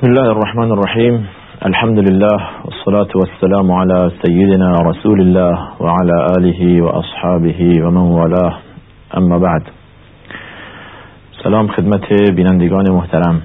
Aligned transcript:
بسم 0.00 0.10
الله 0.10 0.30
الرحمن 0.30 0.72
الرحيم. 0.72 1.26
الحمد 1.66 1.98
لله 1.98 2.38
والصلاة 2.64 3.08
والسلام 3.14 3.72
على 3.72 4.10
سيدنا 4.22 4.74
رسول 4.90 5.20
الله 5.20 5.58
وعلى 5.80 6.26
آله 6.38 6.82
وأصحابه 6.82 7.60
ومن 7.84 8.06
والاه. 8.18 8.54
اما 9.16 9.38
بعد. 9.38 9.62
سلام 11.42 11.68
خدمت 11.68 12.32
بینندگان 12.36 12.90
محترم. 12.90 13.42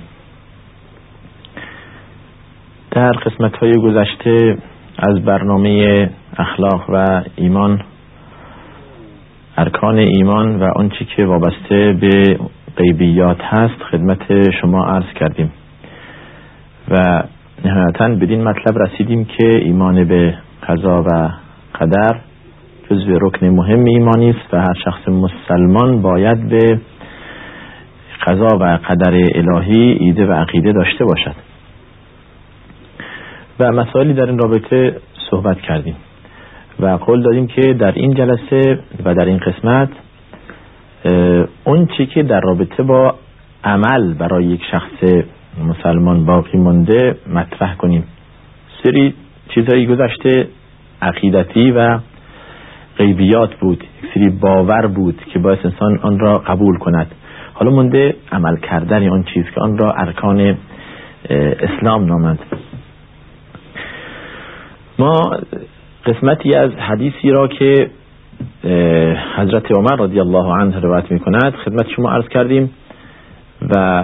در 2.91 3.11
قسمت 3.11 3.55
های 3.55 3.71
گذشته 3.71 4.57
از 4.97 5.25
برنامه 5.25 6.09
اخلاق 6.37 6.89
و 6.89 7.21
ایمان 7.35 7.81
ارکان 9.57 9.97
ایمان 9.97 10.59
و 10.59 10.71
آنچه 10.75 11.05
که 11.05 11.25
وابسته 11.25 11.93
به 12.01 12.39
غیبیات 12.77 13.41
هست 13.41 13.83
خدمت 13.91 14.51
شما 14.61 14.85
عرض 14.85 15.13
کردیم. 15.19 15.51
و 16.91 17.23
نهایتا 17.65 18.07
بدین 18.07 18.43
مطلب 18.43 18.79
رسیدیم 18.79 19.25
که 19.25 19.47
ایمان 19.47 20.03
به 20.03 20.37
قضا 20.67 21.03
و 21.03 21.29
قدر 21.79 22.19
جزو 22.89 23.19
رکن 23.21 23.47
مهم 23.47 23.85
ایمانی 23.85 24.29
است 24.29 24.53
و 24.53 24.61
هر 24.61 24.73
شخص 24.85 25.07
مسلمان 25.07 26.01
باید 26.01 26.49
به 26.49 26.79
قضا 28.25 28.57
و 28.57 28.79
قدر 28.89 29.29
الهی 29.35 29.97
ایده 29.99 30.25
و 30.25 30.31
عقیده 30.31 30.71
داشته 30.71 31.05
باشد. 31.05 31.35
و 33.59 33.71
مسائلی 33.71 34.13
در 34.13 34.25
این 34.25 34.39
رابطه 34.39 34.95
صحبت 35.31 35.61
کردیم 35.61 35.95
و 36.79 36.87
قول 36.87 37.21
دادیم 37.21 37.47
که 37.47 37.61
در 37.73 37.91
این 37.91 38.13
جلسه 38.13 38.79
و 39.05 39.13
در 39.13 39.25
این 39.25 39.37
قسمت 39.37 39.89
اون 41.63 41.87
چی 41.97 42.05
که 42.05 42.23
در 42.23 42.39
رابطه 42.39 42.83
با 42.83 43.15
عمل 43.63 44.13
برای 44.13 44.45
یک 44.45 44.61
شخص 44.71 45.25
مسلمان 45.63 46.25
باقی 46.25 46.57
مانده 46.57 47.17
مطرح 47.33 47.75
کنیم. 47.75 48.03
سری 48.83 49.13
چیزایی 49.49 49.85
گذشته 49.85 50.47
عقیدتی 51.01 51.71
و 51.71 51.99
غیبیات 52.97 53.55
بود 53.55 53.83
سری 54.13 54.29
باور 54.29 54.87
بود 54.87 55.21
که 55.33 55.39
باعث 55.39 55.65
انسان 55.65 55.99
آن 56.01 56.19
را 56.19 56.37
قبول 56.37 56.77
کند. 56.77 57.11
حالا 57.53 57.71
مونده 57.71 58.15
عمل 58.31 58.57
کردن 58.57 59.09
آن 59.09 59.23
چیز 59.23 59.45
که 59.55 59.61
آن 59.61 59.77
را 59.77 59.93
ارکان 59.93 60.57
اسلام 61.29 62.05
نامند. 62.05 62.39
ما 64.99 65.37
قسمتی 66.05 66.55
از 66.55 66.71
حدیثی 66.71 67.29
را 67.29 67.47
که 67.47 67.89
حضرت 69.37 69.71
عمر 69.71 69.95
رضی 69.95 70.19
الله 70.19 70.61
عنه 70.61 70.79
روایت 70.79 71.11
می 71.11 71.19
کند 71.19 71.53
خدمت 71.55 71.87
شما 71.95 72.11
عرض 72.11 72.27
کردیم 72.27 72.69
و 73.75 74.03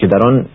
که 0.00 0.06
در 0.06 0.26
آن 0.26 0.46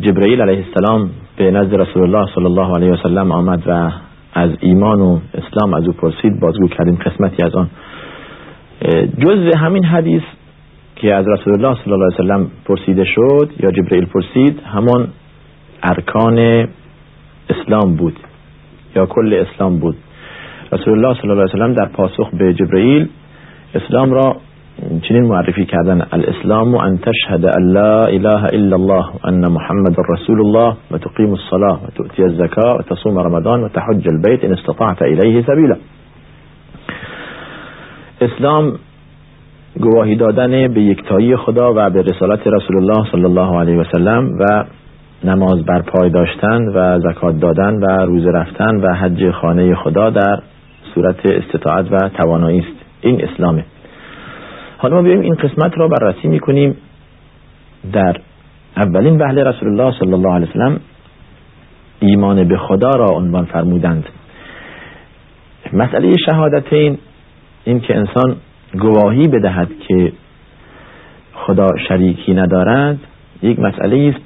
جبرئیل 0.00 0.40
علیه 0.42 0.64
السلام 0.66 1.10
به 1.36 1.50
نزد 1.50 1.74
رسول 1.74 2.02
الله 2.02 2.26
صلی 2.34 2.44
الله 2.44 2.74
علیه 2.76 2.92
و 2.92 2.96
سلم 2.96 3.32
آمد 3.32 3.62
و 3.66 3.90
از 4.34 4.50
ایمان 4.60 5.00
و 5.00 5.18
اسلام 5.34 5.74
از 5.74 5.86
او 5.86 5.92
پرسید 5.92 6.40
بازگو 6.40 6.68
کردیم 6.68 6.94
قسمتی 6.96 7.42
از 7.42 7.54
آن. 7.54 7.70
جز 9.18 9.56
همین 9.56 9.84
حدیث 9.84 10.22
که 10.96 11.14
از 11.14 11.28
رسول 11.28 11.52
الله 11.52 11.78
صلی 11.84 11.92
الله 11.92 12.04
علیه 12.04 12.24
و 12.24 12.28
سلم 12.28 12.50
پرسیده 12.64 13.04
شد 13.04 13.50
یا 13.60 13.70
جبرئیل 13.70 14.04
پرسید 14.06 14.60
همان 14.74 15.08
ارکان 15.82 16.68
اسلام 17.50 17.96
بود 17.96 18.20
یا 18.96 19.06
کل 19.06 19.44
اسلام 19.46 19.78
بود. 19.78 19.96
رسول 20.72 20.92
الله 20.94 21.20
صلی 21.20 21.30
الله 21.30 21.42
علیه 21.42 21.54
و 21.54 21.58
سلم 21.58 21.74
در 21.74 21.86
پاسخ 21.86 22.30
به 22.30 22.54
جبرئیل 22.54 23.08
اسلام 23.74 24.12
را 24.12 24.36
چنین 25.08 25.24
معرفی 25.24 25.64
کردن 25.64 26.02
الاسلام 26.12 26.74
ان 26.74 26.98
تشهد 26.98 27.46
ان 27.46 27.72
لا 27.72 28.06
اله 28.06 28.44
الا 28.44 28.76
الله 28.76 29.04
وان 29.24 29.46
محمد 29.46 29.96
رسول 30.08 30.40
الله 30.40 30.76
و 30.90 30.98
تقیم 30.98 31.30
الصلاه 31.30 31.80
و 31.84 31.90
تؤتی 31.94 32.22
الزکاه 32.22 32.78
و 32.78 32.82
تصوم 32.82 33.18
رمضان 33.18 33.64
و 33.64 33.68
تحج 33.68 34.08
البيت 34.08 34.44
ان 34.44 34.52
استطعت 34.52 35.02
الیه 35.02 35.42
سبیلا. 35.46 35.76
اسلام 38.20 38.72
گواهی 39.80 40.16
دادن 40.16 40.68
به 40.68 40.80
یکتایی 40.80 41.36
خدا 41.36 41.72
و 41.76 41.90
به 41.90 42.02
رسالت 42.02 42.46
رسول 42.46 42.76
الله 42.76 43.10
صلی 43.12 43.24
الله 43.24 43.58
علیه 43.60 43.76
و 43.76 43.84
سلم 43.92 44.38
و 44.40 44.64
نماز 45.24 45.64
بر 45.64 45.82
پای 45.82 46.10
داشتن 46.10 46.68
و 46.74 47.00
زکات 47.00 47.40
دادن 47.40 47.74
و 47.74 48.06
روزه 48.06 48.30
رفتن 48.30 48.76
و 48.76 48.94
حج 48.94 49.30
خانه 49.30 49.74
خدا 49.74 50.10
در 50.10 50.38
صورت 50.94 51.26
استطاعت 51.26 51.92
و 51.92 52.08
توانایی 52.08 52.58
است. 52.58 52.84
این 53.00 53.24
اسلامه. 53.24 53.64
حالا 54.78 54.96
ما 54.96 55.02
بیایم 55.02 55.20
این 55.20 55.34
قسمت 55.34 55.78
را 55.78 55.88
بررسی 55.88 56.28
می‌کنیم 56.28 56.76
در 57.92 58.16
اولین 58.76 59.18
وحل 59.18 59.38
رسول 59.38 59.68
الله 59.68 59.98
صلی 59.98 60.12
الله 60.12 60.34
علیه 60.34 60.48
وسلم 60.50 60.80
ایمان 62.00 62.48
به 62.48 62.56
خدا 62.56 62.90
را 62.90 63.06
عنوان 63.06 63.44
فرمودند. 63.44 64.04
مسئله 65.72 66.12
شهادتین 66.26 66.98
این 67.64 67.80
که 67.80 67.96
انسان 67.96 68.36
گواهی 68.78 69.28
بدهد 69.28 69.68
که 69.88 70.12
خدا 71.32 71.66
شریکی 71.88 72.34
ندارد 72.34 72.98
یک 73.42 73.58
مسئله 73.58 74.12
است. 74.14 74.24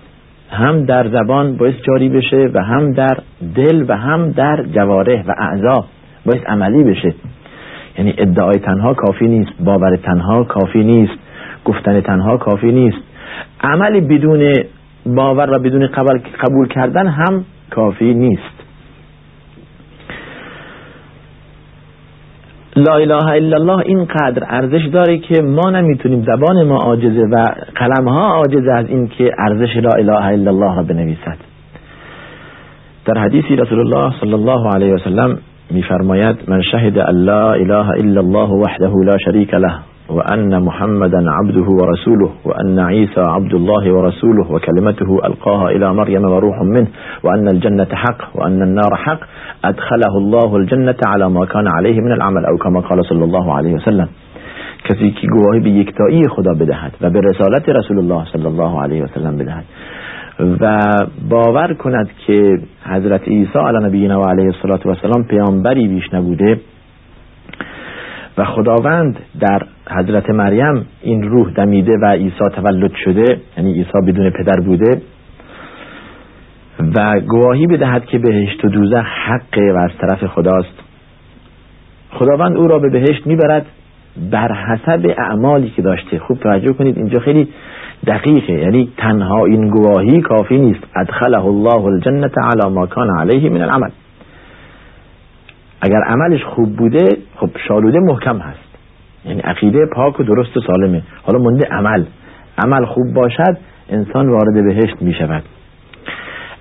هم 0.51 0.85
در 0.85 1.09
زبان 1.09 1.57
باید 1.57 1.83
جاری 1.87 2.09
بشه 2.09 2.51
و 2.55 2.65
هم 2.65 2.93
در 2.93 3.19
دل 3.55 3.85
و 3.89 3.97
هم 3.97 4.31
در 4.31 4.65
جواره 4.75 5.25
و 5.29 5.35
اعضا 5.39 5.85
باید 6.27 6.45
عملی 6.45 6.85
بشه. 6.85 7.15
یعنی 8.01 8.15
ادعای 8.19 8.59
تنها 8.59 8.95
کافی 8.95 9.29
نیست 9.29 9.51
باور 9.65 9.97
تنها 9.97 10.45
کافی 10.45 10.85
نیست 10.85 11.19
گفتن 11.65 12.01
تنها 12.01 12.37
کافی 12.37 12.73
نیست. 12.73 12.99
عمل 13.63 14.01
بدون 14.01 14.55
باور 15.07 15.57
و 15.57 15.59
بدون 15.59 15.87
قبول 16.41 16.69
کردن 16.69 17.07
هم 17.07 17.45
کافی 17.71 18.15
نیست. 18.15 18.61
لا 22.77 22.95
اله 22.95 23.27
الا 23.27 23.57
الله 23.57 23.79
اینقدر 23.87 24.45
ارزش 24.49 24.87
داره 24.93 25.19
که 25.19 25.43
ما 25.43 25.71
نمی‌تونیم 25.71 26.23
زبان 26.23 26.63
ما 26.67 26.77
عاجزه 26.77 27.23
و 27.23 27.47
قلم 27.77 28.09
ها 28.09 28.29
عاجزه 28.29 28.73
از 28.73 28.87
این 28.87 29.09
که 29.09 29.31
ارزش 29.39 29.77
لا 29.77 29.91
اله 29.99 30.25
الا 30.27 30.51
الله 30.51 30.77
را 30.77 30.83
بنویسد. 30.83 31.37
در 33.05 33.19
حدیثی 33.19 33.57
رسول 33.57 33.79
الله 33.79 34.21
صلی 34.21 34.35
الله 34.35 34.75
علیه 34.75 34.95
و 34.95 34.99
سلم 34.99 35.39
میفرماید 35.71 36.37
من 36.49 36.63
شهد 36.63 36.99
أن 36.99 37.15
لا 37.15 37.55
إله 37.55 37.91
إلا 37.91 38.21
الله 38.21 38.51
وحده 38.53 38.93
لا 39.05 39.17
شريك 39.25 39.55
له 39.55 39.75
وأن 40.09 40.63
محمدا 40.63 41.31
عبده 41.31 41.69
ورسوله 41.81 42.31
وأن 42.45 42.79
عيسى 42.79 43.21
عبد 43.21 43.55
الله 43.55 43.93
ورسوله 43.93 44.53
وكلمته 44.53 45.19
ألقاها 45.27 45.71
إلى 45.71 45.95
مريم 45.95 46.25
وروح 46.25 46.63
منه 46.63 46.87
وأن 47.25 47.49
الجنة 47.49 47.89
حق 47.93 48.21
وأن 48.35 48.63
النار 48.63 48.97
حق 48.97 49.21
أدخله 49.65 50.19
الله 50.19 50.57
الجنة 50.57 51.01
على 51.07 51.31
ما 51.31 51.45
كان 51.45 51.69
عليه 51.69 52.01
من 52.01 52.13
العمل 52.13 52.45
أو 52.45 52.57
كما 52.57 52.81
قال 52.81 53.05
صلى 53.05 53.25
الله 53.25 53.55
عليه 53.55 53.75
وسلم. 53.75 54.09
کسی 54.85 55.11
که 55.11 55.27
گواهی 55.27 55.61
به 55.61 55.71
یکتایی 55.71 56.29
خدا 56.29 56.55
بدهد 56.55 56.93
و 57.01 57.11
به 57.11 57.21
رسالت 57.21 57.69
رسول 57.69 57.99
الله 57.99 58.25
صلی 58.33 58.47
الله 58.47 58.83
علیه 58.83 59.05
و 59.05 59.07
سلم 59.07 59.37
بدهد 59.37 59.65
و 60.41 60.89
باور 61.29 61.75
کند 61.75 62.11
که 62.27 62.59
حضرت 62.85 63.29
عیسی 63.29 63.59
علی 63.59 63.87
نبینا 63.87 64.21
و 64.21 64.25
علیه 64.25 64.53
السلام 64.65 65.25
پیامبری 65.25 65.89
بیش 65.89 66.15
نبوده 66.15 66.61
و 68.39 68.45
خداوند 68.45 69.19
در 69.41 69.63
حضرت 69.91 70.31
مریم 70.31 70.87
این 71.03 71.23
روح 71.23 71.51
دمیده 71.51 71.93
و 72.03 72.07
عیسی 72.07 72.49
تولد 72.55 72.93
شده 73.05 73.41
یعنی 73.57 73.73
عیسی 73.73 73.99
بدون 74.07 74.31
پدر 74.31 74.61
بوده 74.61 75.03
و 76.97 77.21
گواهی 77.21 77.67
بدهد 77.67 78.05
که 78.05 78.19
بهشت 78.19 78.65
و 78.65 78.69
دوزه 78.69 78.99
حقه 78.99 79.73
و 79.73 79.77
از 79.77 79.91
طرف 80.01 80.25
خداست. 80.27 80.83
خداوند 82.11 82.57
او 82.57 82.69
را 82.69 82.79
به 82.79 82.91
بهشت 82.91 83.27
می‌برد 83.27 83.67
بر 84.31 84.53
حسب 84.53 85.15
اعمالی 85.19 85.71
که 85.71 85.83
داشته. 85.83 86.19
خوب 86.19 86.39
توجه 86.39 86.73
کنید 86.73 86.99
اینجا 86.99 87.19
خیلی 87.19 87.49
دقیقه. 88.07 88.53
یعنی 88.53 88.93
تنها 88.97 89.45
این 89.45 89.69
گواهی 89.69 90.21
کافی 90.21 90.59
نیست. 90.59 90.81
ادخله 90.97 91.45
الله 91.45 91.85
الجنه 91.85 92.31
على 92.43 92.75
ما 92.75 92.87
کان 92.87 93.19
علیه 93.19 93.51
من 93.51 93.63
العمل. 93.63 93.91
اگر 95.81 96.01
عملش 96.07 96.45
خوب 96.45 96.77
بوده 96.77 97.09
خب 97.37 97.51
شالوده 97.69 97.99
محکم 97.99 98.39
هست. 98.39 98.79
یعنی 99.25 99.41
عقیده 99.41 99.87
پاک 99.93 100.21
و 100.21 100.23
درست 100.23 100.57
و 100.57 100.61
سالمه. 100.61 101.03
حالا 101.23 101.39
مونده 101.39 101.69
عمل. 101.71 102.05
عمل 102.59 102.85
خوب 102.85 103.13
باشد 103.15 103.57
انسان 103.91 104.29
وارد 104.29 104.65
بهشت 104.65 105.03
می 105.03 105.15
شود 105.15 105.43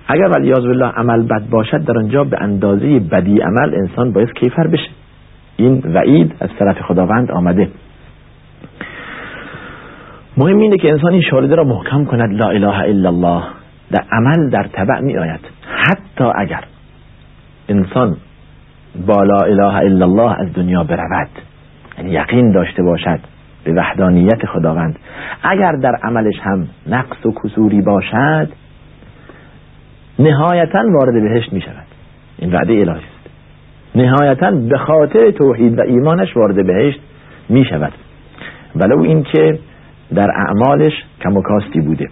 اگر 0.08 0.28
ولی 0.28 0.52
بالله 0.52 0.86
عمل 0.86 1.22
بد 1.22 1.42
باشد 1.50 1.84
در 1.84 1.98
آنجا 1.98 2.24
به 2.24 2.36
اندازه 2.40 2.98
بدی 2.98 3.40
عمل 3.40 3.74
انسان 3.74 4.12
باید 4.12 4.32
کیفر 4.32 4.66
بشه. 4.66 4.90
این 5.56 5.82
وعید 5.94 6.34
از 6.40 6.48
طرف 6.58 6.80
خداوند 6.80 7.30
آمده. 7.30 7.68
مهم 10.40 10.58
اینه 10.58 10.76
که 10.76 10.90
انسان 10.90 11.12
این 11.12 11.22
شالوده 11.22 11.54
را 11.54 11.64
محکم 11.64 12.04
کند 12.04 12.32
لا 12.32 12.48
اله 12.48 12.78
الا 12.78 13.08
الله. 13.08 13.42
در 13.90 14.04
عمل 14.12 14.50
در 14.50 14.62
تبع 14.72 15.00
می 15.00 15.18
آید 15.18 15.40
حتی 15.86 16.24
اگر 16.34 16.64
انسان 17.68 18.16
با 19.06 19.22
لا 19.22 19.40
اله 19.40 19.74
الا 19.74 20.04
الله 20.04 20.40
از 20.40 20.52
دنیا 20.54 20.84
برود 20.84 21.28
یعنی 21.98 22.10
یقین 22.10 22.52
داشته 22.52 22.82
باشد 22.82 23.20
به 23.64 23.72
وحدانیت 23.72 24.46
خداوند 24.46 24.98
اگر 25.42 25.72
در 25.72 25.96
عملش 26.02 26.40
هم 26.42 26.68
نقص 26.86 27.26
و 27.26 27.32
کسوری 27.44 27.82
باشد 27.82 28.48
نهایتا 30.18 30.82
وارد 30.92 31.22
بهشت 31.22 31.52
می 31.52 31.60
شود 31.60 31.86
این 32.38 32.52
وعده 32.52 32.72
الهی 32.72 32.90
است. 32.90 33.30
نهایتا 33.94 34.50
به 34.50 34.78
خاطر 34.78 35.30
توحید 35.30 35.78
و 35.78 35.82
ایمانش 35.82 36.36
وارد 36.36 36.66
بهشت 36.66 37.00
می 37.48 37.64
شود 37.64 37.92
ولو 38.76 39.02
اینکه 39.02 39.58
در 40.14 40.30
اعمالش 40.30 40.92
کم 41.22 41.36
و 41.36 41.42
کاستی 41.42 41.80
بوده. 41.80 42.08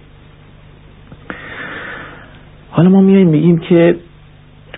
حالا 2.70 2.88
ما 2.88 3.00
میاییم 3.00 3.28
میگیم 3.28 3.58
که 3.58 3.96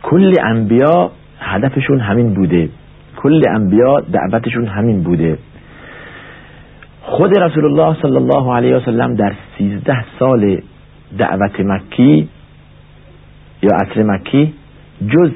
کل 0.03 0.35
انبیا 0.43 1.11
هدفشون 1.41 2.01
همین 2.01 2.35
بوده. 2.35 2.69
کل 3.17 3.43
انبیا 3.49 4.01
دعوتشون 4.01 4.67
همین 4.67 5.03
بوده. 5.03 5.39
خود 7.03 7.39
رسول 7.39 7.65
الله 7.65 8.03
صلی 8.03 8.17
الله 8.17 8.55
علیه 8.55 8.77
و 8.77 8.81
سلم 8.81 9.15
در 9.15 9.33
سیزده 9.59 10.05
سال 10.19 10.63
دعوت 11.19 11.61
مکی 11.61 12.29
یا 13.63 13.71
عصر 13.75 14.03
مکی 14.03 14.55
جز 15.09 15.31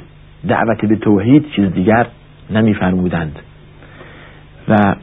دعوت 0.49 0.85
به 0.85 0.97
توحید 0.97 1.47
چیز 1.57 1.73
دیگر 1.73 2.07
نمیفرمودند. 2.51 3.39
و 4.69 4.95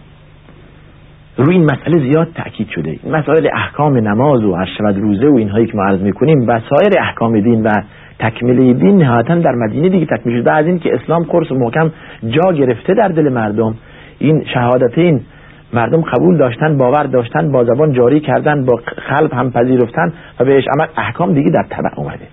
روی 1.38 1.56
این 1.56 1.64
مسئله 1.64 2.10
زیاد 2.10 2.28
تأکید 2.36 2.68
شده. 2.70 3.00
مسائل 3.10 3.48
احکام 3.54 3.98
نماز 3.98 4.44
و 4.44 4.66
شود 4.78 4.98
روزه 4.98 5.28
و 5.28 5.36
اینهایی 5.36 5.68
که 5.68 5.78
ما 5.78 5.84
عرض 5.84 6.02
می‌کنیم 6.02 6.48
و 6.48 6.60
سایر 6.70 6.94
احکام 7.00 7.40
دین 7.40 7.64
و 7.64 7.72
تکمیل 8.20 8.74
دین 8.74 8.98
نهایتا 8.98 9.36
در 9.36 9.56
مدینه 9.56 9.90
دیگه 9.90 10.06
تکمیل 10.06 10.42
شده. 10.42 10.52
از 10.52 10.66
این 10.66 10.80
که 10.80 10.96
اسلام 10.96 11.24
قرص 11.24 11.52
و 11.52 11.56
محکم 11.56 11.92
جا 12.28 12.54
گرفته 12.54 12.94
در 12.94 13.08
دل 13.08 13.30
مردم. 13.30 13.76
این 14.20 14.46
شهادتین 14.54 15.22
مردم 15.74 16.02
قبول 16.02 16.38
داشتن 16.38 16.78
باور 16.78 17.04
داشتن 17.04 17.52
با 17.52 17.64
زبان 17.64 17.94
جاری 17.94 18.20
کردن 18.20 18.66
با 18.66 18.82
خلب 19.10 19.34
هم 19.34 19.52
پذیرفتن 19.52 20.14
و 20.40 20.46
بهش 20.46 20.64
عمل 20.74 20.88
احکام 20.98 21.34
دیگه 21.34 21.50
در 21.50 21.66
طبع 21.70 21.90
اومده. 22.00 22.28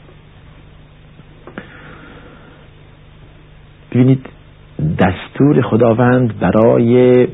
ببینید 3.93 4.27
دستور 4.99 5.63
خداوند 5.63 6.39
برای 6.41 7.27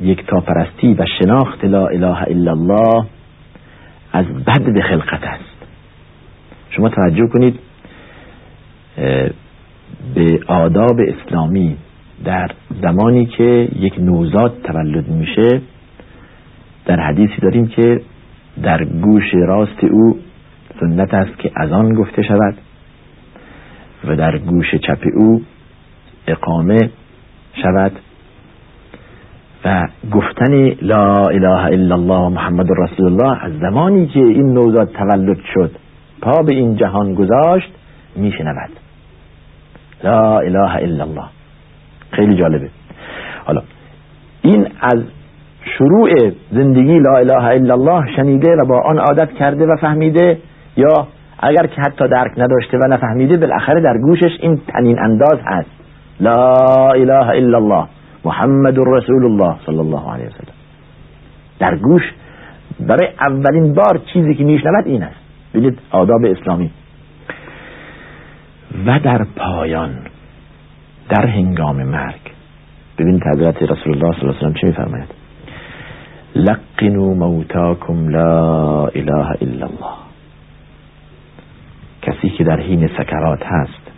یک 0.00 0.26
تاپرستی 0.26 0.94
و 0.94 1.06
شناخت 1.18 1.64
لا 1.64 1.86
اله 1.86 2.22
الا 2.22 2.52
الله 2.52 3.06
از 4.12 4.26
بد 4.26 4.72
به 4.74 4.82
خلقت 4.82 5.22
است. 5.22 5.54
شما 6.70 6.88
توجه 6.88 7.26
کنید 7.32 7.58
به 10.14 10.40
آداب 10.46 10.96
اسلامی 11.00 11.76
در 12.24 12.50
زمانی 12.82 13.26
که 13.26 13.68
یک 13.76 13.94
نوزاد 13.98 14.62
تولد 14.62 15.08
میشه 15.08 15.60
در 16.86 17.00
حدیثی 17.00 17.40
داریم 17.42 17.66
که 17.66 18.00
در 18.62 18.84
گوش 18.84 19.34
راست 19.34 19.84
او 19.84 20.18
سنت 20.80 21.14
است 21.14 21.38
که 21.38 21.50
از 21.56 21.72
آن 21.72 21.94
گفته 21.94 22.22
شود 22.22 22.54
و 24.04 24.16
در 24.16 24.38
گوش 24.38 24.74
چپ 24.74 24.98
او 25.14 25.42
اقامه 26.26 26.90
شود. 27.62 27.92
و 29.64 29.88
گفتن 30.12 30.52
لا 30.82 31.26
اله 31.26 31.64
الا 31.64 31.94
الله 31.94 32.28
محمد 32.28 32.66
رسول 32.78 33.06
الله 33.06 33.44
از 33.44 33.52
زمانی 33.60 34.06
که 34.06 34.20
این 34.20 34.52
نوزاد 34.52 34.88
تولد 34.88 35.38
شد 35.54 35.70
پا 36.22 36.42
به 36.42 36.52
این 36.52 36.76
جهان 36.76 37.14
گذاشت 37.14 37.72
میشنود. 38.16 38.70
لا 40.04 40.38
اله 40.38 40.76
الا 40.76 41.04
الله. 41.04 41.24
خیلی 42.10 42.36
جالبه. 42.36 42.68
حالا 43.44 43.62
این 44.42 44.68
از 44.80 45.02
شروع 45.78 46.10
زندگی 46.52 46.98
لا 46.98 47.16
اله 47.16 47.44
الا 47.44 47.74
الله 47.74 48.16
شنیده 48.16 48.56
و 48.56 48.66
با 48.66 48.80
آن 48.80 48.98
عادت 48.98 49.32
کرده 49.32 49.66
و 49.66 49.76
فهمیده 49.80 50.38
یا 50.76 51.06
اگر 51.38 51.66
که 51.66 51.80
حتی 51.80 52.08
درک 52.08 52.32
نداشته 52.38 52.78
و 52.78 52.86
نفهمیده 52.86 53.36
بالاخره 53.36 53.80
در 53.80 53.98
گوشش 53.98 54.38
این 54.40 54.60
تنین 54.68 54.98
انداز 54.98 55.38
هست. 55.44 55.70
لا 56.20 56.54
اله 56.90 57.28
الا 57.28 57.58
الله. 57.58 57.84
محمد 58.24 58.78
رسول 58.78 59.24
الله 59.24 59.56
صلی 59.66 59.78
الله 59.78 60.12
علیه 60.12 60.26
وسلم 60.26 60.54
در 61.58 61.76
گوش 61.76 62.02
برای 62.80 63.08
اولین 63.20 63.74
بار 63.74 64.00
چیزی 64.12 64.34
که 64.34 64.44
میشنود 64.44 64.86
این 64.86 65.02
است 65.02 65.20
ببینید 65.54 65.78
آداب 65.90 66.24
اسلامی 66.24 66.70
و 68.86 68.98
در 68.98 69.26
پایان 69.36 69.94
در 71.08 71.26
هنگام 71.26 71.82
مرگ 71.82 72.20
ببینید 72.98 73.22
حضرت 73.26 73.62
رسول 73.62 73.94
الله 73.94 74.12
صلی 74.12 74.20
الله 74.20 74.36
علیه 74.36 74.36
وسلم 74.36 74.54
چه 74.54 74.66
میفرماید 74.66 75.08
لقنوا 76.34 77.14
موتاکم 77.14 78.08
لا 78.08 78.86
اله 78.86 79.26
الا 79.40 79.66
الله 79.66 79.94
کسی 82.02 82.28
که 82.30 82.44
در 82.44 82.60
حین 82.60 82.88
سکرات 82.88 83.42
هست 83.46 83.90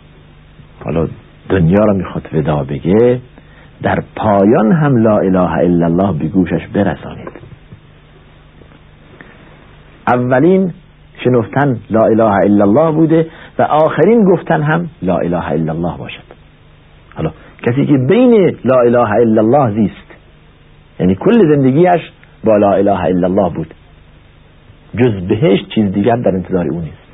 حالا 0.85 1.07
دنیا 1.49 1.83
را 1.83 1.93
می‌خواد 1.93 2.29
ودا 2.33 2.63
بگه 2.63 3.21
در 3.83 4.03
پایان 4.15 4.71
هم 4.71 4.97
لا 4.97 5.17
اله 5.17 5.51
الا 5.51 5.85
الله 5.85 6.19
به 6.19 6.27
گوشش 6.27 6.67
برسانید. 6.73 7.31
اولین 10.07 10.73
شنفتن 11.23 11.79
لا 11.89 12.05
اله 12.05 12.31
الا 12.31 12.63
الله 12.63 12.91
بوده 12.91 13.27
و 13.59 13.61
آخرین 13.61 14.23
گفتن 14.23 14.61
هم 14.61 14.89
لا 15.01 15.17
اله 15.17 15.51
الا 15.51 15.73
الله 15.73 15.97
باشد. 15.97 16.27
حالا 17.15 17.31
کسی 17.63 17.85
که 17.85 17.97
بین 18.09 18.57
لا 18.63 18.79
اله 18.79 19.11
الا 19.11 19.41
الله 19.41 19.73
زیست 19.73 20.07
یعنی 20.99 21.15
کل 21.15 21.55
زندگیش 21.55 22.11
با 22.43 22.57
لا 22.57 22.71
اله 22.71 23.03
الا 23.03 23.27
الله 23.27 23.49
بود 23.55 23.73
جز 24.97 25.27
بهش 25.27 25.59
چیز 25.75 25.91
دیگر 25.91 26.15
در 26.15 26.31
انتظار 26.31 26.67
او 26.67 26.81
نیست. 26.81 27.07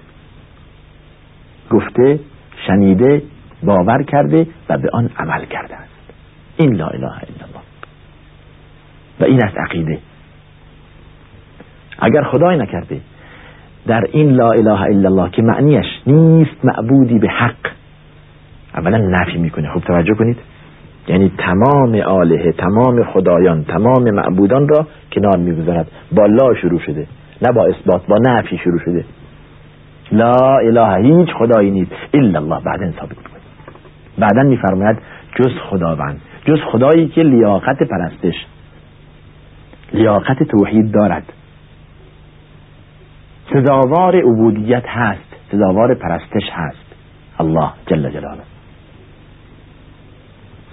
گفته 1.70 2.20
شنیده 2.68 3.22
باور 3.64 4.04
کرده 4.04 4.48
و 4.70 4.78
به 4.78 4.90
آن 4.94 5.10
عمل 5.18 5.46
کرده. 5.46 5.83
این 6.58 6.74
لا 6.74 6.88
اله 6.88 7.04
الا 7.04 7.46
الله. 7.46 7.64
و 9.20 9.24
این 9.24 9.44
است 9.44 9.58
عقیده. 9.58 10.00
اگر 12.00 12.24
خدای 12.24 12.58
نکرده 12.58 13.02
در 13.88 14.04
این 14.12 14.30
لا 14.30 14.52
اله 14.52 14.82
الا 14.82 15.10
الله 15.10 15.30
که 15.30 15.42
معنیش 15.42 15.86
نیست 16.08 16.66
معبودی 16.66 17.20
به 17.20 17.30
حق 17.30 17.72
اولا 18.76 18.98
نفی 18.98 19.38
می‌کنه. 19.38 19.70
خوب 19.74 19.84
توجه 19.84 20.14
کنید. 20.14 20.38
یعنی 21.08 21.32
تمام 21.38 21.96
آله 21.96 22.52
تمام 22.52 23.04
خدایان 23.04 23.64
تمام 23.64 24.12
معبودان 24.12 24.68
را 24.68 24.88
کنار 25.12 25.38
می‌گذارد. 25.38 25.88
با 26.12 26.26
لا 26.26 26.54
شروع 26.62 26.80
شده. 26.80 27.08
نه 27.42 27.52
با 27.56 27.66
اثبات 27.66 28.08
با 28.08 28.18
نفی 28.18 28.58
شروع 28.58 28.80
شده. 28.86 29.06
لا 30.12 30.58
اله 30.58 31.18
هیچ 31.18 31.30
خدایی 31.36 31.72
نیست. 31.72 31.92
الا 32.14 32.40
الله. 32.40 32.64
بعدا 32.66 32.92
ثابت 32.92 33.14
کنید 33.14 33.44
بعدا 34.18 34.44
میفرماید 34.44 34.98
جز 35.36 35.52
خداوند. 35.70 36.22
جز 36.46 36.60
خدایی 36.72 37.08
که 37.08 37.22
لیاقت 37.22 37.78
پرستش 37.84 38.46
لیاقت 39.94 40.44
توحید 40.44 40.92
دارد. 40.92 41.34
سزاوار 43.54 44.16
عبودیت 44.16 44.84
هست 44.88 45.36
سزاوار 45.52 45.96
پرستش 45.96 46.50
هست. 46.52 46.96
الله 47.40 47.70
جل 47.88 48.10
جلاله. 48.10 48.42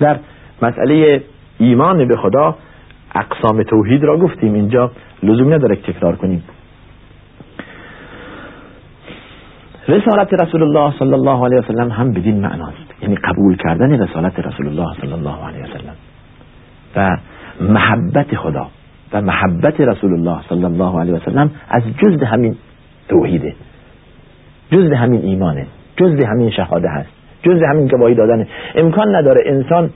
در 0.00 0.18
مسئله 0.62 1.24
ایمان 1.58 2.08
به 2.08 2.16
خدا 2.16 2.56
اقسام 3.14 3.62
توحید 3.62 4.04
را 4.04 4.18
گفتیم. 4.18 4.54
اینجا 4.54 4.90
لزوم 5.22 5.54
نداره 5.54 5.76
تکرار 5.76 6.16
کنیم. 6.16 6.44
رسالت 9.88 10.32
رسول 10.32 10.62
الله 10.62 10.98
صلی 10.98 11.12
الله 11.12 11.44
علیه 11.44 11.58
وسلم 11.58 11.90
هم 11.90 12.12
بدین 12.12 12.40
معناست. 12.40 12.89
یعنی 13.02 13.14
قبول 13.14 13.56
کردن 13.56 14.02
رسالت 14.02 14.38
رسول 14.38 14.66
الله 14.66 14.94
صلی 15.00 15.12
الله 15.12 15.46
علیه 15.46 15.64
وسلم 15.64 15.94
و 16.96 17.16
محبت 17.60 18.36
خدا 18.36 18.66
و 19.12 19.22
محبت 19.22 19.80
رسول 19.80 20.12
الله 20.12 20.40
صلی 20.48 20.64
الله 20.64 21.00
علیه 21.00 21.14
وسلم 21.14 21.50
از 21.68 21.82
جزد 21.98 22.22
همین 22.22 22.56
توحیده 23.08 23.54
جزد 24.70 24.92
همین 24.92 25.20
ایمانه 25.20 25.66
جزد 25.96 26.24
همین 26.24 26.50
شهاده 26.50 26.88
هست 26.88 27.08
جزد 27.42 27.62
همین 27.62 27.86
گواهی 27.86 28.14
دادن 28.14 28.46
امکان 28.74 29.16
نداره 29.16 29.42
انسان 29.46 29.90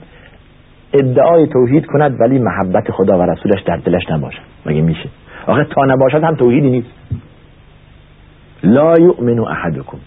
ادعای 0.93 1.47
توحید 1.47 1.85
کند 1.85 2.21
ولی 2.21 2.39
محبت 2.39 2.91
خدا 2.91 3.19
و 3.19 3.21
رسولش 3.21 3.61
در 3.61 3.77
دلش 3.77 4.09
نباشد 4.09 4.41
مگه 4.65 4.81
میشه؟ 4.81 5.09
آخه 5.47 5.63
تا 5.63 5.85
نباشد 5.85 6.23
هم 6.23 6.35
توحیدی 6.35 6.69
نیست. 6.69 6.89
لا 8.63 8.93
يؤمن 8.99 9.39
احدكم 9.39 9.97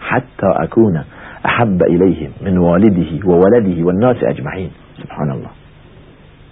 حتى 0.00 0.46
اكون 0.46 1.04
احب 1.48 1.82
الیه 1.82 2.30
من 2.44 2.56
والده 2.58 3.20
و 3.24 3.30
ولده 3.30 3.84
و 3.84 3.88
الناس 3.88 4.16
اجمعین 4.22 4.70
سبحان 5.02 5.30
الله 5.30 5.48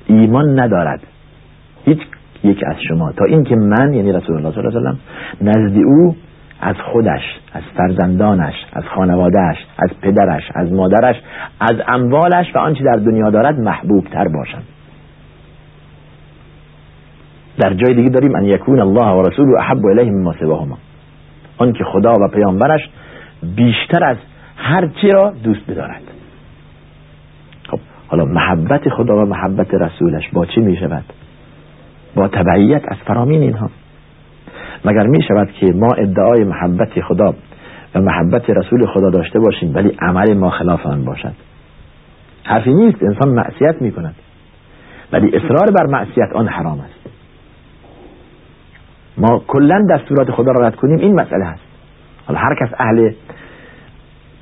ایمان 0.06 0.60
ندارد. 0.60 1.00
هیچ 1.84 1.98
یک 2.44 2.60
از 2.66 2.76
شما. 2.88 3.12
تا 3.12 3.24
اینکه 3.24 3.56
من 3.56 3.94
یعنی 3.94 4.12
رسول 4.12 4.36
الله 4.36 4.50
صلی 4.50 4.66
الله 4.66 4.78
علیه 4.78 4.98
و 5.40 5.44
نزد 5.44 5.76
او 5.84 6.16
از 6.60 6.76
خودش 6.92 7.22
از 7.52 7.62
فرزندانش 7.76 8.54
از 8.72 8.84
خانوادهش 8.94 9.56
از 9.78 9.90
پدرش 10.02 10.42
از 10.54 10.72
مادرش 10.72 11.16
از 11.60 11.76
اموالش 11.88 12.46
و 12.54 12.58
آنچه 12.58 12.84
در 12.84 12.96
دنیا 12.96 13.30
دارد 13.30 13.60
محبوب 13.60 14.04
تر 14.04 14.28
باشم. 14.28 14.62
در 17.58 17.74
جای 17.74 17.94
دیگه 17.94 18.08
داریم 18.08 18.34
ان 18.36 18.44
یکون 18.44 18.80
الله 18.80 19.12
و 19.12 19.22
رسول 19.22 19.56
احب 19.58 19.86
الیه 19.86 20.10
مما 20.10 20.32
سواهما. 20.32 20.78
آن 21.58 21.72
که 21.72 21.84
خدا 21.84 22.12
و 22.12 22.28
پیامبرش 22.34 22.80
بیشتر 23.56 24.04
از 24.04 24.16
هر 24.66 24.87
چی 24.87 25.11
را 25.11 25.30
دوست 25.44 25.70
بدارد. 25.70 26.02
خب 27.70 27.78
حالا 28.08 28.25
محبت 28.25 28.88
خدا 28.88 29.16
و 29.16 29.25
محبت 29.25 29.75
رسولش 29.75 30.28
با 30.32 30.46
چی 30.46 30.61
می 30.61 30.76
شود 30.76 31.04
با 32.14 32.28
تبعیت 32.28 32.82
از 32.88 32.96
فرامین 33.06 33.42
اینها. 33.42 33.70
مگر 34.85 35.06
می 35.06 35.23
شود 35.28 35.50
که 35.61 35.66
ما 35.66 35.94
ادعای 35.99 36.44
محبت 36.44 37.00
خدا 37.00 37.35
و 37.94 38.00
محبت 38.00 38.50
رسول 38.50 38.87
خدا 38.87 39.11
داشته 39.11 39.38
باشیم 39.38 39.75
ولی 39.75 39.96
عمل 40.00 40.35
ما 40.35 40.50
خلاف 40.50 40.87
آن 40.87 41.04
باشد؟ 41.04 41.35
حرفی 42.44 42.75
نیست 42.75 43.02
انسان 43.02 43.35
معصیت 43.35 43.82
می 43.82 43.92
کند 43.92 44.14
ولی 45.12 45.37
اصرار 45.37 45.70
بر 45.78 45.87
معصیت 45.87 46.32
آن 46.35 46.49
حرام 46.49 46.80
است. 46.80 47.11
ما 49.18 49.42
کلا 49.46 49.87
دستورات 49.90 50.30
خدا 50.30 50.52
را 50.52 50.66
رد 50.66 50.76
کنیم 50.76 50.99
این 50.99 51.20
مسئله 51.20 51.44
هست 51.44 51.62
حالا 52.26 52.40
هر 52.40 52.54
کس 52.61 52.68
اهل 52.78 53.12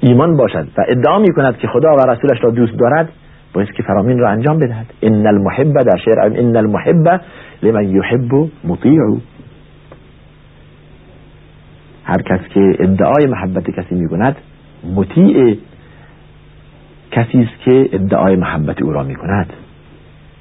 ایمان 0.04 0.36
باشد 0.36 0.68
و 0.78 0.84
ادعا 0.88 1.18
می 1.18 1.34
کند 1.34 1.56
که 1.56 1.68
خدا 1.68 1.96
و 1.96 2.10
رسولش 2.10 2.44
را 2.44 2.50
دوست 2.50 2.78
دارد 2.78 3.08
باید 3.52 3.72
که 3.72 3.82
فرامین 3.82 4.18
را 4.18 4.30
انجام 4.30 4.58
بدهد. 4.58 4.86
ان 5.02 5.26
المحب 5.26 5.72
در 5.72 5.96
شعر 6.04 6.20
ان 6.20 6.56
المحب 6.56 7.20
لمن 7.62 7.88
یحب 7.88 8.50
مطیع. 8.64 9.00
هر 12.04 12.22
کس 12.22 12.40
که 12.54 12.60
ادعای 12.78 13.26
محبت 13.26 13.70
کسی 13.70 13.94
می 13.94 14.08
کند 14.08 14.36
مطیع 14.94 15.58
کسی 17.10 17.38
است 17.40 17.64
که 17.64 17.88
ادعای 17.92 18.36
محبت 18.36 18.82
او 18.82 18.92
را 18.92 19.02
می 19.02 19.14
کند 19.14 19.52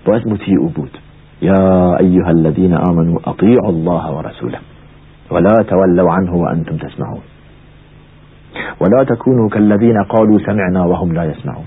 باید 0.05 0.27
مطیع 0.27 0.60
او 0.60 0.70
بود. 0.70 0.98
یا 1.41 1.96
ایها 1.96 2.29
الذين 2.29 2.74
آمنوا 2.74 3.20
اطیعوا 3.27 3.70
الله 3.70 4.05
ورسوله 4.17 4.58
ولا 5.32 5.63
تولوا 5.63 6.15
عنه 6.15 6.32
وانتم 6.32 6.77
تسمعون. 6.77 7.33
ولا 8.84 9.04
تكونوا 9.04 9.50
كالذين 9.50 10.04
قالوا 10.04 10.40
سمعنا 10.40 10.86
وهم 10.86 11.12
لا 11.12 11.25
يسمعون. 11.25 11.66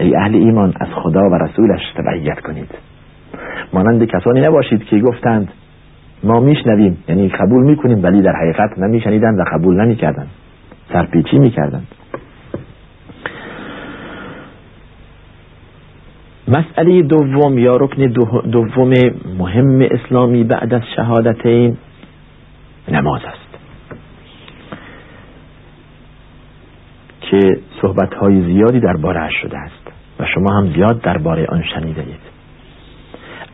ای 0.00 0.16
اهل 0.16 0.34
ایمان 0.34 0.72
از 0.80 0.88
خدا 0.88 1.20
و 1.30 1.34
رسولش 1.34 1.80
تبعیت 1.96 2.40
کنید. 2.40 2.70
مانند 3.72 4.04
کسانی 4.04 4.40
نباشید 4.40 4.84
که 4.84 4.98
گفتند 4.98 5.48
ما 6.24 6.40
میشنویم 6.40 6.98
یعنی 7.08 7.28
قبول 7.28 7.64
می‌کنیم 7.64 8.02
ولی 8.02 8.22
در 8.22 8.32
حقیقت 8.36 8.78
نمیشنیدند 8.78 9.38
و 9.38 9.44
قبول 9.52 9.84
نمی‌کردند. 9.84 10.30
سرپیچی 10.92 11.38
می‌کردند. 11.38 11.86
مسئله 16.48 17.02
دوم 17.02 17.58
یا 17.58 17.76
رکن 17.76 18.06
دوم 18.50 18.92
مهم 19.38 19.88
اسلامی 19.90 20.44
بعد 20.44 20.74
از 20.74 20.82
شهادتین 20.96 21.76
نماز 22.88 23.20
است. 23.24 23.45
که 27.36 27.60
صحبت 27.82 28.14
های 28.14 28.42
زیادی 28.42 28.80
درباره 28.80 29.30
شده 29.42 29.58
است 29.58 29.92
و 30.20 30.24
شما 30.34 30.52
هم 30.52 30.72
زیاد 30.72 31.00
درباره 31.02 31.46
آن 31.46 31.62
شنیده 31.74 32.00
اید 32.00 32.36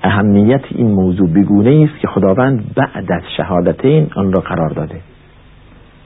اهمیت 0.03 0.65
این 0.71 0.91
موضوع 0.91 1.29
بگونه 1.29 1.89
است 1.91 2.01
که 2.01 2.09
خداوند 2.09 2.75
بعد 2.75 3.13
از 3.13 3.23
شهادتین 3.37 4.11
آن 4.17 4.33
را 4.33 4.41
قرار 4.41 4.69
داده. 4.69 5.01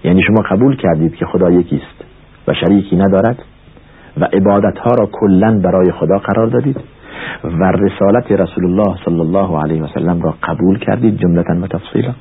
یعنی 0.05 0.23
شما 0.23 0.43
قبول 0.51 0.77
کردید 0.77 1.15
که 1.15 1.27
خدا 1.27 1.51
یکی 1.51 1.77
است 1.77 2.05
و 2.49 2.55
شریکی 2.55 2.97
ندارد 2.97 3.39
و 4.21 4.25
عبادت 4.25 4.79
ها 4.79 4.95
را 4.95 5.09
کلا 5.13 5.59
برای 5.59 5.93
خدا 5.93 6.19
قرار 6.19 6.47
دادید 6.47 6.81
و 7.45 7.73
رسالت 7.73 8.33
رسول 8.33 8.65
الله 8.65 8.97
صلی 9.05 9.21
الله 9.21 9.63
علیه 9.63 9.83
و 9.83 9.87
سلم 9.95 10.23
را 10.23 10.35
قبول 10.43 10.79
کردید 10.79 11.19
جملتا 11.19 11.55
و 11.63 11.67
تفصیلا. 11.67 12.15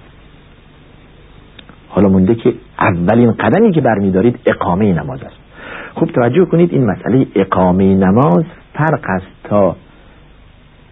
حالا 1.89 2.09
مونده 2.09 2.35
که 2.35 2.53
اولین 2.79 3.31
قدمی 3.31 3.71
که 3.71 3.81
برمیدارید 3.81 4.39
اقامه 4.45 4.93
نماز 4.93 5.23
است. 5.23 5.44
خوب 5.95 6.09
توجه 6.09 6.45
کنید 6.45 6.73
این 6.73 6.85
مسئله 6.85 7.27
اقامه 7.35 7.95
نماز 7.95 8.43
فرق 8.73 9.09
است 9.09 9.27
تا 9.43 9.75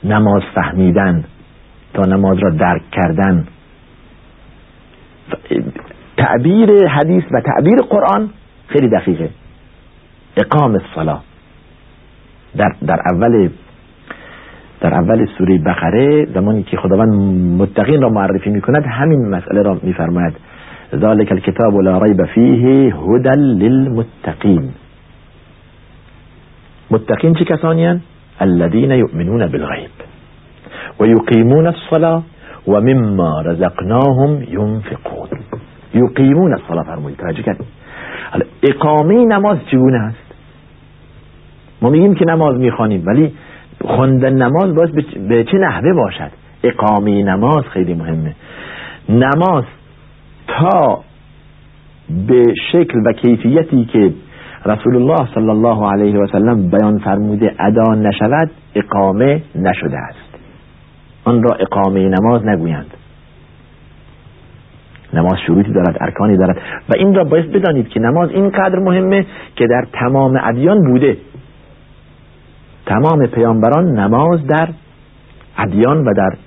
نماز 0.04 0.42
فهمیدن 0.56 1.24
تا 1.94 2.02
نماز 2.02 2.38
را 2.38 2.50
درک 2.50 2.82
کردن. 2.92 3.48
تعبیر 6.18 6.88
حدیث 6.88 7.24
و 7.32 7.42
تعبیر 7.42 7.76
قرآن 7.90 8.30
خیلی 8.68 8.90
دقیقه. 8.90 9.30
اقام 10.38 10.72
الصلاة. 10.72 11.22
در, 12.58 12.76
در 12.88 13.00
اول 13.12 13.50
در 14.82 14.94
اول 14.94 15.26
سوره 15.38 15.58
بقره 15.58 16.26
زمانی 16.26 16.64
که 16.64 16.78
خداوند 16.78 17.14
متقین 17.62 18.02
را 18.02 18.10
معرفی 18.10 18.50
می‌کند 18.50 18.86
همین 18.86 19.30
مسئله 19.30 19.62
را 19.62 19.80
میفرماید. 19.84 20.34
ذالک 20.96 21.32
الكتاب 21.32 21.82
لا 21.82 21.98
ریب 21.98 22.26
فیه 22.26 22.96
هدى 22.96 23.40
للمتقین. 23.40 24.72
متقین 26.94 27.34
چه 27.34 27.46
کسانی 27.46 28.02
الذين 28.42 28.92
يؤمنون 28.92 29.48
بالغيب 29.48 29.90
ويقيمون 31.00 31.68
الصلاة 31.68 32.24
ومما 32.68 33.42
رزقناهم 33.42 34.42
ينفقون 34.42 35.30
يقيمون 35.94 36.54
الصلاة 36.54 36.84
فرمودید. 36.84 37.18
توجه 37.18 37.42
کردید 37.42 37.68
اقامه 38.64 39.26
نماز 39.26 39.58
چگونه 39.72 40.00
است؟ 40.00 40.34
ما 41.82 41.90
میگیم 41.90 42.16
که 42.16 42.26
نماز 42.26 42.58
می‌خوانیم 42.58 43.04
ولی 43.06 43.34
خوندن 43.82 44.34
نماز 44.34 44.76
باید 44.76 45.28
به 45.30 45.44
چه 45.44 45.58
نحوه 45.58 45.94
باشد؟ 45.94 46.32
اقامه 46.64 47.24
نماز 47.24 47.64
خیلی 47.74 47.94
مهمه. 47.94 48.36
نماز 49.10 49.64
تا 50.48 51.00
به 52.28 52.44
شکل 52.72 53.00
و 53.06 53.14
کیفیتی 53.14 53.86
که 53.86 54.14
رسول 54.66 54.96
الله 54.96 55.28
صلی 55.34 55.50
الله 55.50 55.92
علیه 55.92 56.20
و 56.20 56.28
سلم 56.28 56.70
بیان 56.70 57.00
فرموده 57.00 57.56
ادا 57.60 57.96
نشود 57.96 58.52
اقامه 58.76 59.42
نشده 59.56 59.98
است 59.98 60.36
آن 61.24 61.44
را 61.44 61.56
اقامه 61.56 62.10
نماز 62.10 62.46
نگویند 62.46 62.94
نماز 65.14 65.34
شروطی 65.48 65.74
دارد 65.74 65.98
ارکانی 66.02 66.38
دارد 66.38 66.58
و 66.90 66.94
این 66.98 67.16
را 67.16 67.24
باید 67.24 67.52
بدانید 67.52 67.88
که 67.88 68.00
نماز 68.00 68.30
اینقدر 68.30 68.80
مهمه 68.80 69.26
که 69.56 69.68
در 69.68 69.86
تمام 69.94 70.40
ادیان 70.44 70.92
بوده 70.92 71.18
تمام 72.86 73.28
پیامبران 73.28 74.00
نماز 74.00 74.48
در 74.48 74.70
ادیان 75.58 76.08
و 76.08 76.14
در 76.14 76.38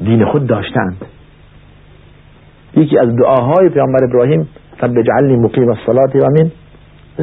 دین 0.00 0.24
خود 0.24 0.46
داشتند 0.46 0.96
یکی 2.76 2.98
از 2.98 3.16
دعاهای 3.16 3.68
پیامبر 3.68 4.04
ابراهیم 4.04 4.48
رب 4.82 4.98
اجعلنی 4.98 5.36
مقیم 5.36 5.68
الصلاة 5.68 6.10
و 6.14 6.26
من 6.38 6.50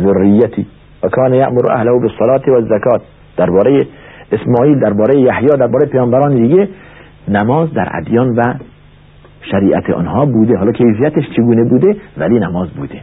ذریتی. 0.01 0.67
و 1.03 1.07
کان 1.07 1.33
یأمر 1.33 1.71
اهله 1.71 1.91
بالصلاة 1.99 2.41
و 2.47 2.51
الزکات. 2.51 3.01
درباره 3.37 3.87
اسماعیل 4.31 4.79
درباره 4.79 5.19
یحیی 5.19 5.47
درباره 5.47 5.85
پیامبران 5.85 6.35
دیگه 6.35 6.69
نماز 7.27 7.73
در 7.73 7.89
ادیان 7.93 8.35
و 8.35 8.53
شریعت 9.51 9.89
آنها 9.89 10.25
بوده. 10.25 10.57
حالا 10.57 10.71
کیفیتش 10.71 11.23
چگونه 11.35 11.69
بوده؟ 11.69 11.95
ولی 12.17 12.39
نماز 12.39 12.69
بوده. 12.69 13.01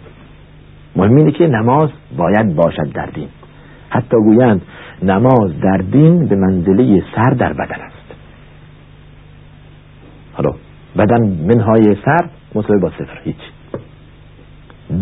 مهم 0.96 1.16
اینه 1.16 1.32
که 1.32 1.46
نماز 1.46 1.90
باید 2.16 2.56
باشد 2.56 2.92
در 2.94 3.06
دین. 3.06 3.28
حتی 3.90 4.16
گویند 4.16 4.62
نماز 5.02 5.60
در 5.62 5.76
دین 5.76 6.26
به 6.26 6.36
منزله 6.36 7.02
سر 7.16 7.30
در 7.30 7.52
بدن 7.52 7.80
است. 7.80 8.14
حالا 10.32 10.50
بدن 10.98 11.22
منهای 11.22 11.96
سر 12.04 12.28
مساوی 12.54 12.80
با 12.80 12.90
صفر 12.90 13.18
هیچ. 13.24 13.36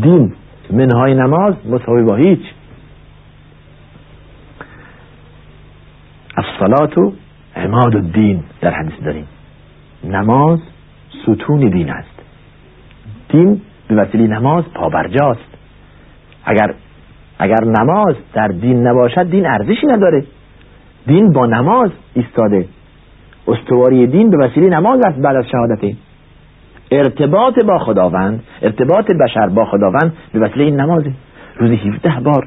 دین 0.02 0.32
منهای 0.73 1.14
نماز 1.14 1.55
مساوی 1.67 2.02
با 2.02 2.17
هیچ. 2.17 2.41
الصلاة 6.37 7.12
عماد 7.57 7.97
الدین 7.97 8.43
در 8.61 8.71
حدیث 8.71 9.05
داریم. 9.05 9.26
نماز 10.05 10.59
ستون 11.23 11.69
دین 11.69 11.91
است. 11.91 12.23
دین 13.29 13.61
به 13.88 13.95
وسیله 13.95 14.26
نماز 14.26 14.64
پابرجاست. 14.75 15.50
اگر 16.45 16.75
اگر 17.38 17.64
نماز 17.64 18.14
در 18.33 18.49
دین 18.49 18.87
نباشد 18.87 19.31
دین 19.31 19.47
ارزشی 19.47 19.87
نداره. 19.87 20.25
دین 21.07 21.33
با 21.33 21.47
نماز 21.47 21.91
ایستاده. 22.14 22.69
استواری 23.49 24.07
دین 24.07 24.31
به 24.31 24.37
وسیله 24.37 24.69
نماز 24.69 25.00
است 25.07 25.19
بعد 25.19 25.37
از 25.37 25.45
شهادت 25.52 25.85
ارتباط 26.92 27.58
با 27.58 27.78
خداوند 27.78 28.42
ارتباط 28.62 29.11
بشر 29.11 29.49
با 29.49 29.64
خداوند 29.64 30.12
به 30.32 30.40
وسیله 30.40 30.64
این 30.64 30.80
نمازه. 30.80 31.12
روزی 31.56 31.76
17 31.76 32.20
بار 32.20 32.46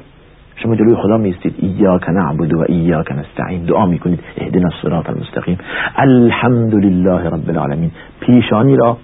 شما 0.56 0.74
جلوی 0.74 0.96
خدا 0.96 1.16
میستید. 1.16 1.54
ایاک 1.58 2.08
نعبد 2.08 2.54
و 2.54 2.64
ایاک 2.68 3.12
نستعین. 3.12 3.64
دعا 3.64 3.86
می‌کنید. 3.86 4.20
اهدنا 4.36 4.68
الصراط 4.74 5.10
المستقیم. 5.10 5.58
الحمد 5.96 6.74
لله 6.74 7.30
رب 7.30 7.50
العالمین. 7.50 7.90
پیشانی 8.20 8.76
را 8.76 8.96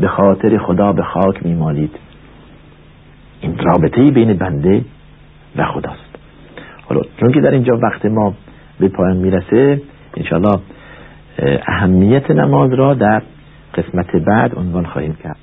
به 0.00 0.08
خاطر 0.08 0.58
خدا 0.58 0.92
به 0.92 1.02
خاک 1.02 1.46
میمالید. 1.46 1.90
این 3.40 3.58
رابطه 3.58 4.10
بین 4.10 4.32
بنده 4.32 4.84
و 5.56 5.64
خداست. 5.64 6.16
حالا 6.88 7.00
چون 7.20 7.32
که 7.32 7.40
در 7.40 7.50
اینجا 7.50 7.78
وقت 7.82 8.06
ما 8.06 8.34
به 8.80 8.88
پایان 8.88 9.16
می‌رسه 9.16 9.80
انشاءالله 10.16 10.58
اهمیت 11.66 12.30
نماز 12.30 12.72
را 12.72 12.94
در 12.94 13.22
قسمت 13.76 14.16
بعد 14.26 14.54
عنوان 14.54 14.86
خواهیم 14.86 15.14
کرد. 15.22 15.36